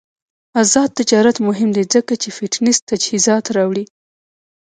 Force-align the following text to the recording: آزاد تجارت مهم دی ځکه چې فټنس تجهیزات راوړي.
آزاد 0.61 0.89
تجارت 0.99 1.37
مهم 1.47 1.69
دی 1.75 1.83
ځکه 1.93 2.13
چې 2.21 2.29
فټنس 2.37 2.77
تجهیزات 2.89 3.45
راوړي. 3.57 3.85